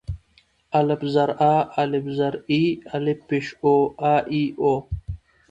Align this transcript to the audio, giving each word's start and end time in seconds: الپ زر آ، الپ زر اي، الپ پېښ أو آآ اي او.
الپ 0.79 1.01
زر 1.13 1.29
آ، 1.51 1.53
الپ 1.81 2.05
زر 2.17 2.33
اي، 2.51 2.61
الپ 2.95 3.19
پېښ 3.29 3.45
أو 3.65 3.75
آآ 4.09 4.15
اي 4.33 4.43
او. 4.61 4.73